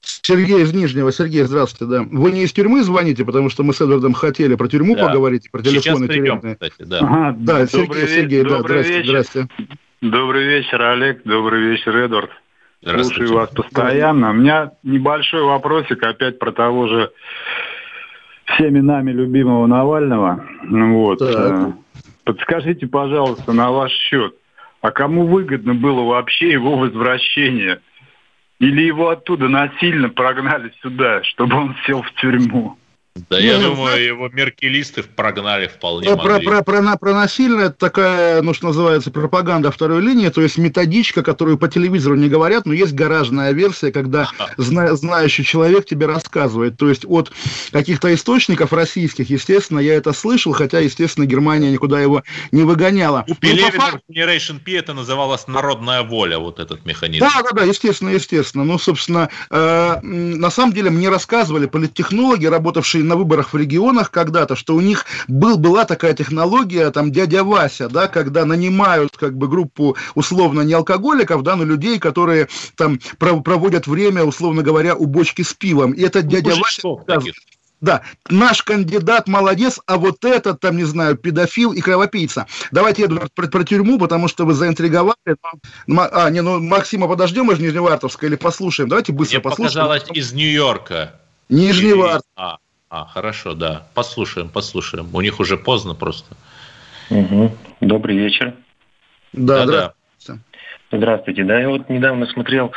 [0.03, 1.11] Сергей из Нижнего.
[1.11, 2.07] Сергей, здравствуйте, да.
[2.09, 5.09] Вы не из тюрьмы звоните, потому что мы с Эдвардом хотели про тюрьму да.
[5.09, 6.55] поговорить, про телефоны тюремные.
[6.55, 7.01] Кстати, да.
[7.01, 9.49] Ага, да, Сергей, Сергей, да, здрасте, здрасте.
[10.01, 11.23] Добрый вечер, Олег.
[11.25, 12.31] Добрый вечер, Эдвард.
[12.83, 14.31] Слушаю вас постоянно.
[14.31, 17.11] У меня небольшой вопросик опять про того же
[18.47, 20.45] всеми нами любимого Навального.
[20.63, 21.19] Вот.
[21.19, 21.29] Так.
[21.31, 21.73] Э,
[22.25, 24.35] подскажите, пожалуйста, на ваш счет,
[24.81, 27.81] а кому выгодно было вообще его возвращение?
[28.61, 32.77] Или его оттуда насильно прогнали сюда, чтобы он сел в тюрьму?
[33.17, 36.47] Да, ну, я ну, думаю, ну, его меркелисты прогнали вполне про, могли.
[36.47, 40.59] Про, про, про, про насильно это такая, ну, что называется, пропаганда второй линии, то есть
[40.59, 46.07] методичка, которую по телевизору не говорят, но есть гаражная версия, когда зна, знающий человек тебе
[46.07, 46.77] рассказывает.
[46.77, 47.33] То есть от
[47.73, 53.25] каких-то источников российских, естественно, я это слышал, хотя, естественно, Германия никуда его не выгоняла.
[53.27, 57.25] У Пелевина в Generation P это называлось народная воля, вот этот механизм.
[57.25, 58.63] Да, да, да, естественно, естественно.
[58.63, 64.57] Ну, собственно, э, на самом деле мне рассказывали политтехнологи, работавшие на выборах в регионах когда-то,
[64.57, 69.49] что у них был, была такая технология, там, дядя Вася, да, когда нанимают, как бы,
[69.49, 75.43] группу, условно, не алкоголиков, да, но людей, которые там проводят время, условно говоря, у бочки
[75.43, 75.93] с пивом.
[75.93, 76.89] И этот ну, дядя Вася...
[77.81, 82.47] Да, наш кандидат молодец, а вот этот, там, не знаю, педофил и кровопийца.
[82.73, 85.15] Давайте, Эдвард, про, про тюрьму, потому что вы заинтриговали.
[85.89, 88.91] А, не, ну, Максима подождем из Нижневартовска или послушаем?
[88.91, 89.87] Давайте быстро Мне послушаем.
[89.87, 91.21] показалось из Нью-Йорка.
[91.49, 92.27] Нижневартовск.
[92.37, 92.59] А,
[92.91, 93.87] а, хорошо, да.
[93.95, 95.15] Послушаем, послушаем.
[95.15, 96.37] У них уже поздно просто.
[97.09, 97.53] Угу.
[97.81, 98.55] Добрый вечер.
[99.33, 99.95] Да, да.
[100.93, 101.45] Здравствуйте.
[101.45, 102.73] Да, я вот недавно смотрел,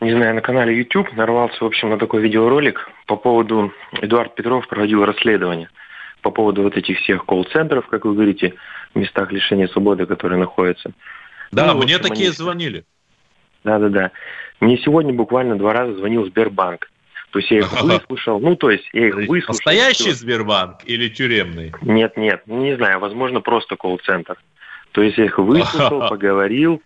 [0.00, 3.72] не знаю, на канале YouTube, нарвался, в общем, на такой видеоролик по поводу...
[4.00, 5.68] Эдуард Петров проводил расследование
[6.22, 8.54] по поводу вот этих всех колл-центров, как вы говорите,
[8.94, 10.92] в местах лишения свободы, которые находятся.
[11.50, 12.36] Да, ну, мне общем, такие они...
[12.36, 12.84] звонили.
[13.64, 14.12] Да-да-да.
[14.60, 16.88] Мне сегодня буквально два раза звонил Сбербанк.
[17.30, 19.48] То есть я их выслушал, ну то есть я их выслушал.
[19.48, 21.72] Настоящий Сбербанк или тюремный?
[21.82, 24.36] Нет, нет, не знаю, возможно просто колл-центр.
[24.92, 26.82] То есть я их выслушал, поговорил,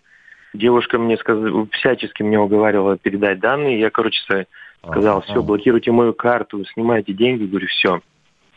[0.55, 3.79] Девушка мне сказала, всячески мне уговаривала передать данные.
[3.79, 4.45] Я, короче,
[4.83, 7.43] сказал, все, блокируйте мою карту, снимайте деньги.
[7.43, 8.01] Говорю, все.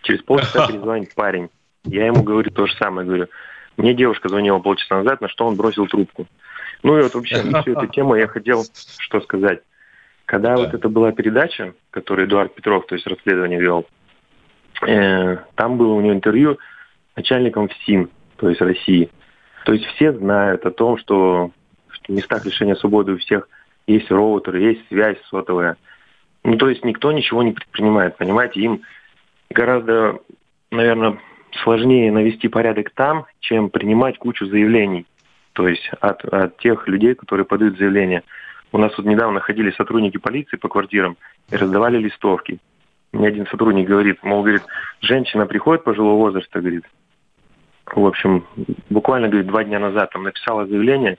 [0.02, 1.48] Через полчаса перезвонит парень.
[1.84, 3.06] Я ему говорю то же самое.
[3.06, 3.26] Говорю,
[3.76, 6.26] мне девушка звонила полчаса назад, на что он бросил трубку.
[6.84, 8.64] Ну и вот вообще всю эту тему я хотел
[8.98, 9.60] что сказать.
[10.28, 13.86] Когда вот это была передача, которую Эдуард Петров, то есть расследование вел,
[14.86, 16.58] э, там было у него интервью
[17.16, 19.08] начальником ФСИН, то есть России.
[19.64, 21.50] То есть все знают о том, что
[21.88, 23.48] в местах лишения свободы у всех
[23.86, 25.78] есть роутеры, есть связь сотовая.
[26.44, 28.60] Ну, то есть никто ничего не предпринимает, понимаете?
[28.60, 28.82] Им
[29.48, 30.18] гораздо,
[30.70, 31.18] наверное,
[31.62, 35.06] сложнее навести порядок там, чем принимать кучу заявлений.
[35.54, 38.24] То есть от, от тех людей, которые подают заявления.
[38.72, 41.16] У нас вот недавно ходили сотрудники полиции по квартирам
[41.50, 42.58] и раздавали листовки.
[43.12, 44.62] Мне один сотрудник говорит, мол, говорит,
[45.00, 46.84] женщина приходит пожилого возраста, говорит,
[47.86, 48.44] в общем,
[48.90, 51.16] буквально, говорит, два дня назад там написала заявление,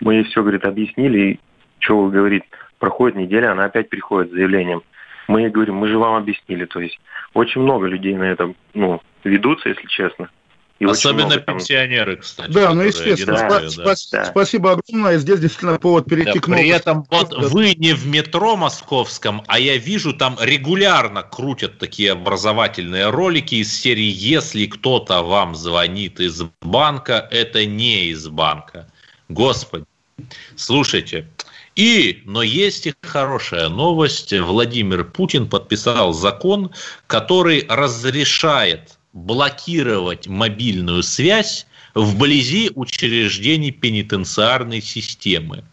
[0.00, 1.40] мы ей все, говорит, объяснили, и
[1.80, 2.44] что вы, говорит,
[2.78, 4.82] проходит неделя, она опять приходит с заявлением.
[5.26, 6.64] Мы ей говорим, мы же вам объяснили.
[6.64, 6.98] То есть
[7.34, 10.30] очень много людей на этом ну, ведутся, если честно.
[10.78, 12.52] И Особенно пенсионеры, кстати.
[12.52, 13.36] Да, ну естественно.
[13.36, 13.92] Да, спа- да.
[13.92, 15.18] Спа- Спасибо огромное.
[15.18, 16.68] Здесь действительно повод перейти да, к новости.
[16.68, 22.12] При этом вот вы не в метро московском, а я вижу, там регулярно крутят такие
[22.12, 28.88] образовательные ролики из серии «Если кто-то вам звонит из банка, это не из банка».
[29.28, 29.84] Господи.
[30.54, 31.26] Слушайте,
[31.74, 34.32] и, но есть и хорошая новость.
[34.32, 36.72] Владимир Путин подписал закон,
[37.06, 45.64] который разрешает блокировать мобильную связь вблизи учреждений пенитенциарной системы.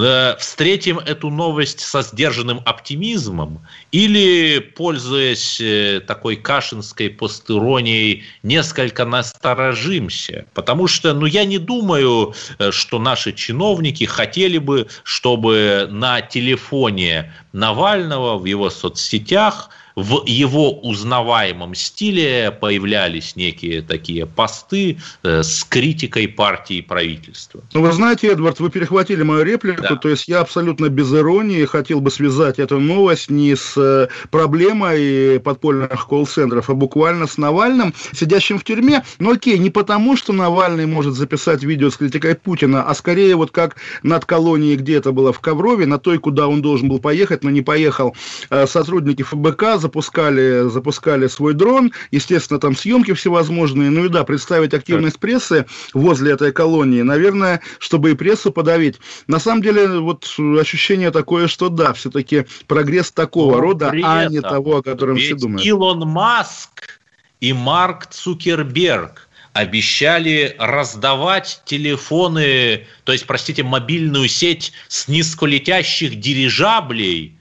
[0.00, 10.46] Э, встретим эту новость со сдержанным оптимизмом или, пользуясь э, такой кашинской постеронией, несколько насторожимся?
[10.54, 17.32] Потому что, ну, я не думаю, э, что наши чиновники хотели бы, чтобы на телефоне
[17.52, 26.28] Навального в его соцсетях– в его узнаваемом стиле появлялись некие такие посты э, с критикой
[26.28, 27.62] партии и правительства.
[27.72, 29.96] Ну, вы знаете, Эдвард, вы перехватили мою реплику, да.
[29.96, 35.40] то есть я абсолютно без иронии хотел бы связать эту новость не с э, проблемой
[35.40, 39.02] подпольных колл-центров, а буквально с Навальным, сидящим в тюрьме.
[39.18, 43.50] Но окей, не потому, что Навальный может записать видео с критикой Путина, а скорее вот
[43.50, 47.42] как над колонией, где это было в Коврове, на той, куда он должен был поехать,
[47.42, 48.14] но не поехал,
[48.50, 54.74] э, сотрудники ФБК запускали, запускали свой дрон, естественно, там съемки всевозможные, ну и да, представить
[54.74, 58.96] активность прессы возле этой колонии, наверное, чтобы и прессу подавить.
[59.26, 60.26] На самом деле, вот
[60.60, 65.34] ощущение такое, что да, все-таки прогресс такого Но рода, а не того, о котором все
[65.34, 65.64] думают.
[65.64, 67.00] Илон Маск
[67.40, 77.37] и Марк Цукерберг обещали раздавать телефоны, то есть, простите, мобильную сеть с низколетящих дирижаблей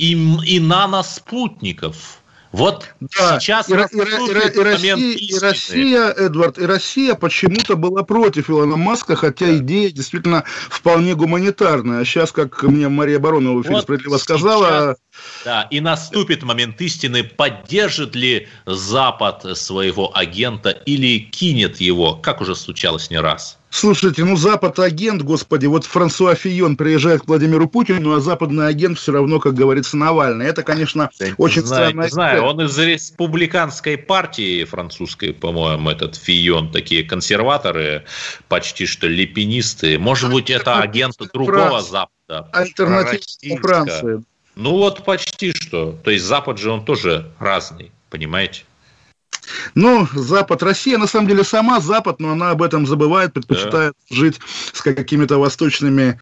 [0.00, 0.12] и,
[0.46, 2.16] и наноспутников.
[2.52, 8.02] Вот да, сейчас и, и, и, и, Россия, и Россия, Эдвард, и Россия почему-то была
[8.02, 9.58] против Илона Маска, хотя да.
[9.58, 12.00] идея действительно вполне гуманитарная.
[12.00, 14.96] А сейчас, как мне Мария Баронова вот справедливо сказала...
[15.44, 22.54] Да, и наступит момент истины, поддержит ли Запад своего агента или кинет его, как уже
[22.54, 23.60] случалось не раз.
[23.70, 28.98] Слушайте, ну Запад агент, господи, вот Франсуа Фион приезжает к Владимиру Путину, а западный агент
[28.98, 30.46] все равно, как говорится, Навальный.
[30.46, 32.08] Это, конечно, да, очень знаю, странно.
[32.08, 38.04] знаю, он из республиканской партии французской, по-моему, этот Фион, такие консерваторы,
[38.48, 40.00] почти что лепинисты.
[40.00, 42.48] Может быть, это агент другого Запада.
[42.52, 44.24] Альтернатива Франции.
[44.60, 45.98] Ну вот почти что.
[46.04, 48.64] То есть Запад же он тоже разный, понимаете?
[49.74, 54.16] Ну, Запад, Россия на самом деле сама Запад, но она об этом забывает, предпочитает да.
[54.16, 54.38] жить
[54.72, 56.20] с какими-то восточными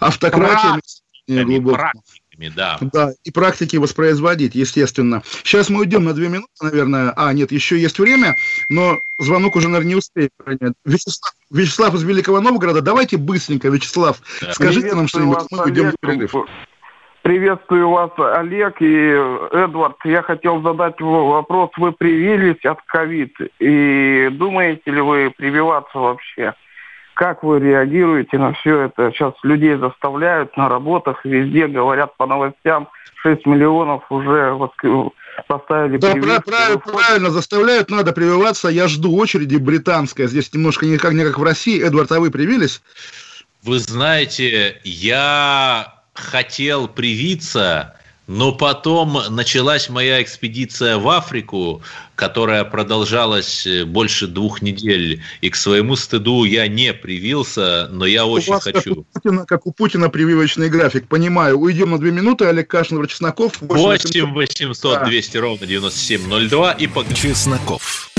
[0.00, 0.82] автократиями.
[1.26, 2.76] ими, да.
[2.80, 5.22] Да, и практики воспроизводить, естественно.
[5.42, 7.14] Сейчас мы уйдем на две минуты, наверное.
[7.16, 8.36] А, нет, еще есть время,
[8.68, 10.30] но звонок уже, наверное, не успеет.
[10.84, 14.52] Вячеслав, Вячеслав из Великого Новгорода, давайте быстренько, Вячеслав, да.
[14.52, 16.34] скажите нам что-нибудь, мы уйдем в перерыв.
[17.22, 19.10] Приветствую вас, Олег и
[19.52, 19.96] Эдвард.
[20.04, 21.70] Я хотел задать вопрос.
[21.76, 26.54] Вы привились от ковид, и думаете ли вы прививаться вообще?
[27.14, 29.12] Как вы реагируете на все это?
[29.12, 32.88] Сейчас людей заставляют на работах, везде говорят по новостям,
[33.22, 34.58] 6 миллионов уже
[35.46, 38.68] поставили Да, правильно, правильно, заставляют, надо прививаться.
[38.68, 40.26] Я жду очереди британская.
[40.26, 41.80] Здесь немножко не как, не как в России.
[41.80, 42.82] Эдвард, а вы привились?
[43.62, 47.94] Вы знаете, я хотел привиться,
[48.26, 51.82] но потом началась моя экспедиция в Африку,
[52.14, 55.22] которая продолжалась э, больше двух недель.
[55.40, 58.94] И к своему стыду я не привился, но я у очень вас хочу.
[58.94, 61.08] Как у, Путина, как у Путина прививочный график.
[61.08, 61.58] Понимаю.
[61.58, 62.44] Уйдем на две минуты.
[62.46, 63.60] Олег Кашин, Чесноков.
[63.60, 67.14] 8 800 200 ровно 9702 и погнали.
[67.14, 68.10] Чесноков.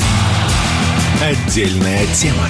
[1.22, 2.50] Отдельная тема.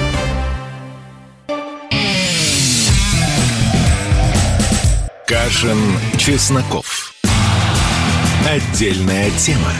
[5.31, 5.77] Кашин,
[6.17, 7.13] Чесноков.
[8.45, 9.71] Отдельная тема.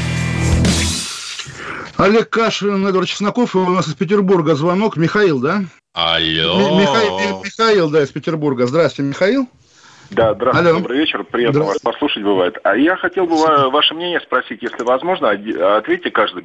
[1.97, 4.95] Олег Кашин, Эдвард Чесноков, и у нас из Петербурга звонок.
[4.95, 5.65] Михаил, да?
[5.91, 6.79] Алло.
[6.79, 8.65] Михаил, Михаил, да, из Петербурга.
[8.65, 9.49] Здравствуйте, Михаил.
[10.11, 10.79] Да, здравствуйте, Алло.
[10.79, 12.57] добрый вечер, приятно вас послушать бывает.
[12.63, 13.35] А я хотел бы
[13.69, 16.43] ваше мнение спросить, если возможно, ответьте каждый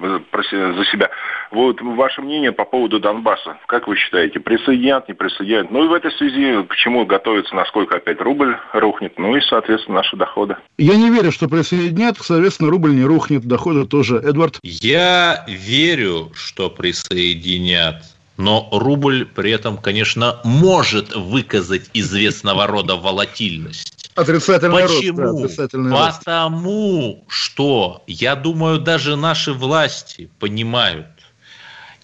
[0.00, 1.10] за себя.
[1.50, 3.58] Вот ваше мнение по поводу Донбасса.
[3.66, 5.70] Как вы считаете, присоединят, не присоединят?
[5.70, 9.98] Ну и в этой связи к чему готовится, насколько опять рубль рухнет, ну и, соответственно,
[9.98, 10.56] наши доходы.
[10.76, 14.16] Я не верю, что присоединят, соответственно, рубль не рухнет, доходы тоже.
[14.16, 14.58] Эдвард?
[14.62, 18.02] Я верю, что присоединят.
[18.38, 24.10] Но рубль при этом, конечно, может выказать известного рода волатильность.
[24.14, 25.20] Отрицательный Почему?
[25.20, 25.34] рост.
[25.34, 27.24] Да, отрицательный Потому рост.
[27.26, 31.08] что, я думаю, даже наши власти понимают,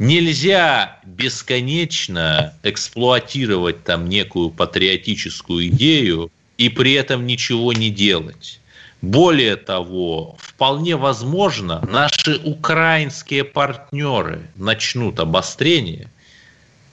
[0.01, 8.59] нельзя бесконечно эксплуатировать там некую патриотическую идею и при этом ничего не делать.
[9.03, 16.09] Более того, вполне возможно, наши украинские партнеры начнут обострение,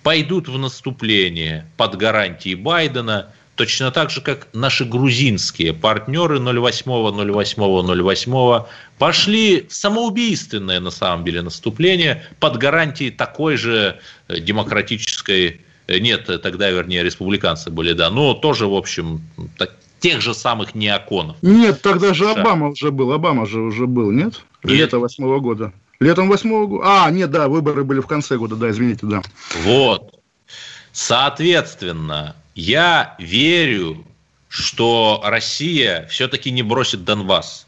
[0.04, 3.28] пойдут в наступление под гарантией Байдена–
[3.62, 8.66] точно так же, как наши грузинские партнеры 08-08-08
[8.97, 16.26] пошли в самоубийственное, на самом деле, наступление под гарантией такой же э, демократической э, нет,
[16.41, 19.22] тогда, вернее, республиканцы были, да, но тоже, в общем,
[19.60, 21.38] так, тех же самых неоконов.
[21.43, 24.41] Нет, тогда же Обама уже был, Обама же уже был, нет?
[24.64, 25.72] Лето восьмого года.
[26.02, 27.06] Летом восьмого года.
[27.06, 29.22] А, нет, да, выборы были в конце года, да, извините, да.
[29.64, 30.20] Вот.
[30.91, 34.04] Соответственно, я верю,
[34.49, 37.68] что Россия все-таки не бросит Донбасс.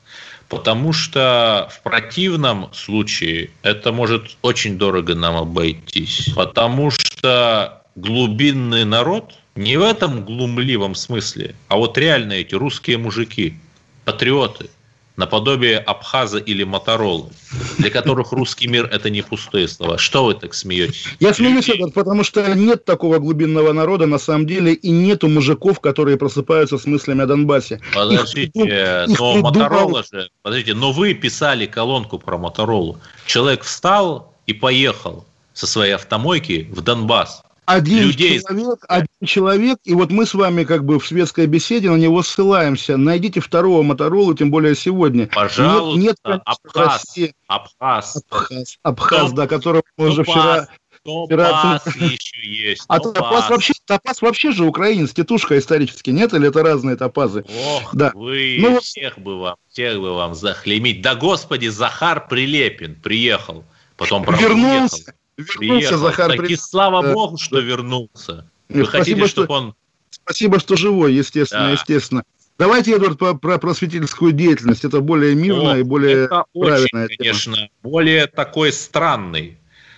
[0.49, 6.31] Потому что в противном случае это может очень дорого нам обойтись.
[6.35, 13.59] Потому что глубинный народ не в этом глумливом смысле, а вот реально эти русские мужики,
[14.05, 14.71] патриоты–
[15.15, 17.29] наподобие Абхаза или Моторолы,
[17.77, 19.97] для которых русский мир– это не пустые слова.
[19.97, 21.05] Что вы так смеетесь?
[21.19, 26.17] Я смеюсь, потому что нет такого глубинного народа на самом деле, и нету мужиков, которые
[26.17, 27.79] просыпаются с мыслями о Донбассе.
[27.93, 32.99] Подождите, их, но их Моторола же, подождите, но вы писали колонку про Моторолу.
[33.25, 38.39] Человек встал и поехал со своей автомойки в Донбасс один людей.
[38.41, 42.21] человек, один человек, и вот мы с вами как бы в светской беседе на него
[42.23, 42.97] ссылаемся.
[42.97, 45.27] Найдите второго Моторолу, тем более сегодня.
[45.27, 47.15] Пожалуйста, нет, нет Абхаз,
[47.47, 48.23] Абхаз.
[48.29, 50.67] Абхаз, Абхаз, да, которого мы уже вчера...
[51.05, 52.85] Топаз еще есть.
[52.87, 56.33] А топаз вообще, топаз вообще же украинец, тетушка исторически, нет?
[56.33, 57.43] Или это разные топазы?
[57.65, 58.11] Ох, да.
[58.13, 61.01] вы, ну, всех бы вам, всех бы вам захлемить.
[61.01, 63.65] Да, господи, Захар Прилепин приехал,
[63.97, 64.95] потом Вернулся.
[64.95, 65.13] Уехал.
[65.37, 65.97] Вернулся Приехал.
[65.97, 66.37] Захар.
[66.37, 68.49] Так и слава богу, что вернулся.
[68.69, 69.75] Вы Спасибо, хотите, чтобы он...
[70.09, 71.71] Спасибо, что живой, естественно, да.
[71.71, 72.23] естественно.
[72.59, 74.85] Давайте, Эдвард, про, про просветительскую деятельность.
[74.85, 77.69] Это более мирная О, и более это правильная очень, конечно, тема.
[77.81, 79.57] более такой странный,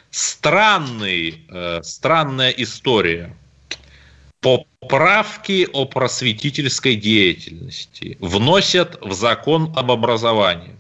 [0.10, 3.36] странный, э, странная история.
[4.40, 10.76] поправки о просветительской деятельности вносят в закон об образовании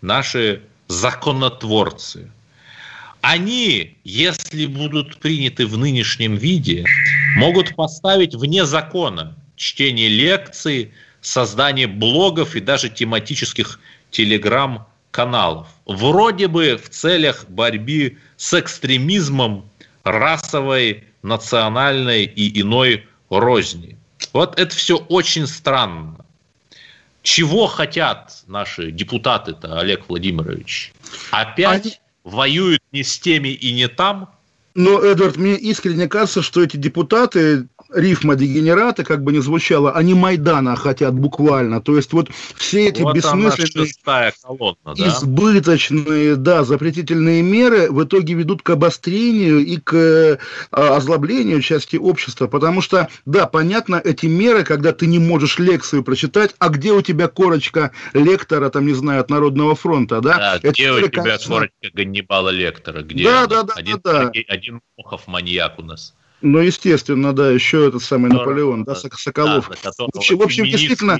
[0.00, 2.30] наши законотворцы.
[3.20, 6.84] Они, если будут приняты в нынешнем виде,
[7.36, 15.66] могут поставить вне закона чтение лекций, создание блогов и даже тематических телеграм-каналов.
[15.84, 19.68] Вроде бы в целях борьбы с экстремизмом
[20.04, 23.96] расовой, национальной и иной розни.
[24.32, 26.24] Вот это все очень странно.
[27.22, 30.92] Чего хотят наши депутаты-то, Олег Владимирович?
[31.30, 32.00] Опять.
[32.28, 34.30] Воюют не с теми и не там?
[34.74, 40.14] Но, Эдвард, мне искренне кажется, что эти депутаты рифма дегенераты, как бы не звучало, они
[40.14, 41.80] Майдана хотят буквально.
[41.80, 43.88] То есть вот все эти вот бессмысленные,
[44.42, 45.08] колонна, да?
[45.08, 50.38] избыточные, да, запретительные меры в итоге ведут к обострению и к э,
[50.70, 52.46] озлоблению части общества.
[52.46, 57.02] Потому что, да, понятно, эти меры, когда ты не можешь лекцию прочитать, а где у
[57.02, 60.36] тебя корочка лектора, там, не знаю, от Народного фронта, да?
[60.36, 61.54] Да, Это где у тебя конечно...
[61.54, 63.02] корочка Ганнибала лектора?
[63.02, 64.32] Где да, да, да, один, да, да.
[64.48, 66.14] Один Мохов маньяк у нас.
[66.40, 68.50] Ну, естественно, да, еще этот самый Здорово.
[68.50, 69.70] Наполеон, да, Соколов.
[69.82, 71.18] Да, в общем, в общем действительно...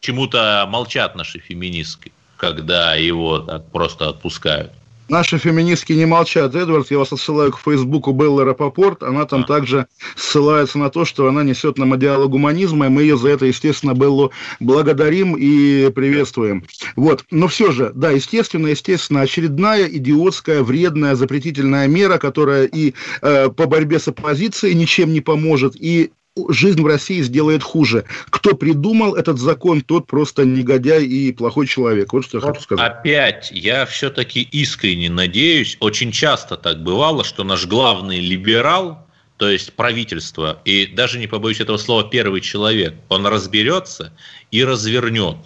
[0.00, 4.72] Почему-то молчат наши феминистки, когда его так просто отпускают.
[5.08, 6.90] Наши феминистки не молчат, Эдвард.
[6.90, 9.02] Я вас отсылаю к Фейсбуку Беллы Рапопорт.
[9.02, 9.44] Она там а.
[9.44, 9.86] также
[10.16, 13.92] ссылается на то, что она несет нам идеалы гуманизма, и мы ее за это, естественно,
[13.92, 16.64] Беллу благодарим и приветствуем.
[16.96, 17.24] Вот.
[17.30, 23.66] Но все же, да, естественно, естественно, очередная идиотская, вредная, запретительная мера, которая и э, по
[23.66, 26.12] борьбе с оппозицией ничем не поможет, и
[26.48, 28.04] жизнь в России сделает хуже.
[28.26, 32.12] Кто придумал этот закон, тот просто негодяй и плохой человек.
[32.12, 32.92] Вот что я хочу сказать.
[32.92, 39.06] Опять, я все-таки искренне надеюсь, очень часто так бывало, что наш главный либерал,
[39.36, 44.12] то есть правительство, и даже не побоюсь этого слова, первый человек, он разберется
[44.50, 45.36] и развернет.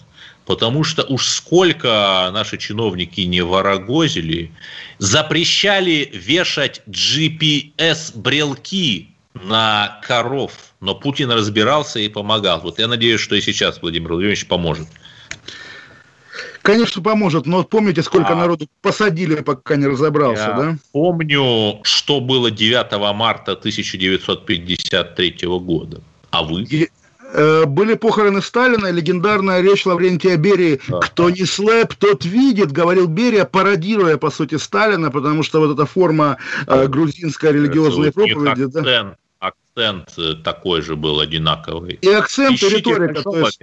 [0.46, 4.50] Потому что уж сколько наши чиновники не ворогозили,
[4.96, 12.60] запрещали вешать GPS-брелки на коров, но Путин разбирался и помогал.
[12.60, 14.88] Вот я надеюсь, что и сейчас Владимир Владимирович поможет.
[16.62, 20.76] Конечно, поможет, но помните, сколько а, народу посадили, пока не разобрался, да?
[20.92, 26.02] Помню, что было 9 марта 1953 года.
[26.30, 26.88] А вы?
[27.30, 30.80] Э, были похороны Сталина, легендарная речь Лаврентия Берии.
[31.02, 35.84] «Кто не слэп, тот видит», говорил Берия, пародируя, по сути, Сталина, потому что вот эта
[35.86, 38.66] форма э, грузинской религиозной проповеди...
[38.66, 41.98] Да, акцент э, такой же был одинаковый.
[42.00, 43.22] И акцент, и риторика.
[43.22, 43.60] То есть...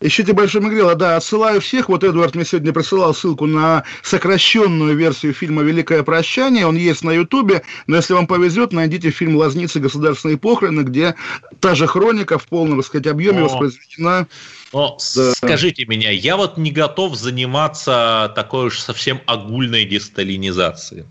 [0.00, 1.88] Ищите Большой Магрела, да, отсылаю всех.
[1.88, 6.66] Вот Эдуард мне сегодня присылал ссылку на сокращенную версию фильма «Великое прощание».
[6.66, 9.80] Он есть на Ютубе, но если вам повезет, найдите фильм «Лазницы.
[9.80, 11.14] Государственные похороны», где
[11.60, 13.44] та же хроника в полном, так сказать, объеме О.
[13.44, 14.26] воспроизведена.
[14.72, 15.32] Но да.
[15.32, 21.04] скажите меня, я вот не готов заниматься такой уж совсем огульной десталинизацией.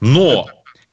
[0.00, 0.46] Но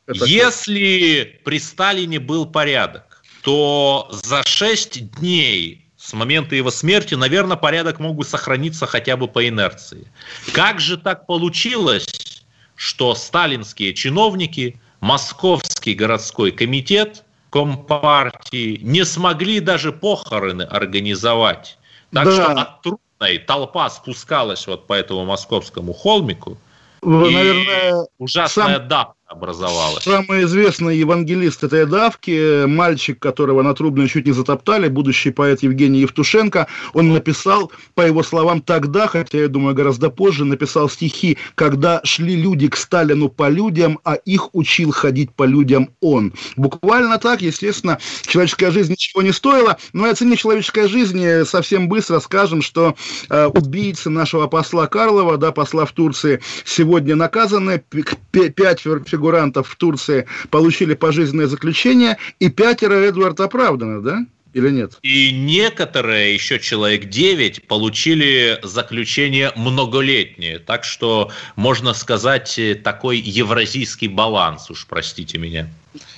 [0.07, 5.82] это Если при Сталине был порядок, то за 6 дней
[6.13, 10.05] с момента его смерти, наверное, порядок мог бы сохраниться хотя бы по инерции.
[10.53, 12.45] Как же так получилось,
[12.75, 21.77] что сталинские чиновники, Московский городской комитет Компартии не смогли даже похороны организовать?
[22.11, 22.31] Так да.
[22.31, 26.57] что от трудной толпа спускалась вот по этому московскому холмику,
[27.01, 28.87] Наверное, ужасная сам...
[28.87, 30.03] давка образовалась.
[30.03, 35.99] Самый известный евангелист этой давки, мальчик, которого на трубной чуть не затоптали, будущий поэт Евгений
[36.01, 42.01] Евтушенко, он написал, по его словам, тогда, хотя, я думаю, гораздо позже, написал стихи, когда
[42.03, 46.33] шли люди к Сталину по людям, а их учил ходить по людям он.
[46.55, 52.19] Буквально так, естественно, человеческая жизнь ничего не стоила, но о цене человеческой жизни совсем быстро
[52.19, 52.95] скажем, что
[53.29, 57.83] э, убийцы нашего посла Карлова, да, посла в Турции, сегодня наказаны,
[58.31, 64.25] пять фигурантов фигурантов в Турции получили пожизненное заключение, и пятеро Эдвард оправданы, да?
[64.53, 64.99] Или нет?
[65.01, 70.59] И некоторые, еще человек 9, получили заключение многолетнее.
[70.59, 75.69] Так что, можно сказать, такой евразийский баланс, уж простите меня.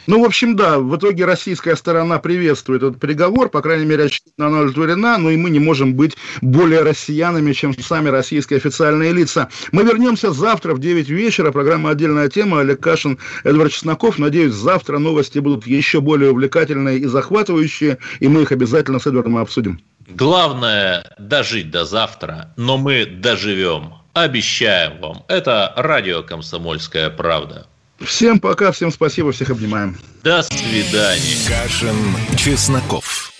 [0.07, 4.59] Ну, в общем, да, в итоге российская сторона приветствует этот приговор, по крайней мере, она
[4.59, 9.49] удовлетворена, но и мы не можем быть более россиянами, чем сами российские официальные лица.
[9.71, 14.19] Мы вернемся завтра в 9 вечера, программа «Отдельная тема», Олег Кашин, Эдвард Чесноков.
[14.19, 19.37] Надеюсь, завтра новости будут еще более увлекательные и захватывающие, и мы их обязательно с Эдвардом
[19.37, 19.79] обсудим.
[20.07, 23.95] Главное– дожить до завтра, но мы доживем.
[24.13, 25.23] Обещаем вам.
[25.27, 27.67] Это радио «Комсомольская правда».
[27.99, 29.97] Всем пока, всем спасибо, всех обнимаем.
[30.23, 31.37] До свидания.
[31.47, 31.95] Кашин,
[32.35, 33.31] Чесноков.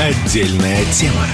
[0.00, 1.26] Отдельная тема.